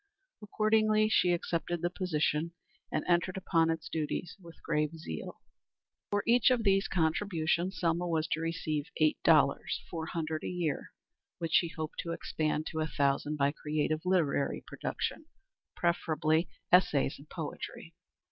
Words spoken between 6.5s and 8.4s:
these contributions Selma was to